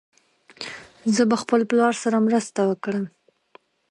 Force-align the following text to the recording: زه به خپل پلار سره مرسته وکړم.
زه 1.15 1.23
به 1.29 1.35
خپل 1.41 1.61
پلار 1.69 1.93
سره 2.01 2.17
مرسته 2.27 2.61
وکړم. 2.69 3.05